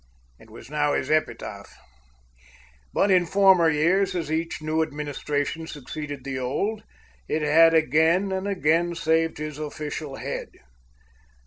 It 0.39 0.49
was 0.49 0.71
now 0.71 0.93
his 0.95 1.11
epitaph. 1.11 1.77
But 2.91 3.11
in 3.11 3.27
former 3.27 3.69
years, 3.69 4.15
as 4.15 4.31
each 4.31 4.59
new 4.59 4.81
administration 4.81 5.67
succeeded 5.67 6.23
the 6.23 6.39
old, 6.39 6.81
it 7.27 7.43
had 7.43 7.75
again 7.75 8.31
and 8.31 8.47
again 8.47 8.95
saved 8.95 9.37
his 9.37 9.59
official 9.59 10.15
head. 10.15 10.49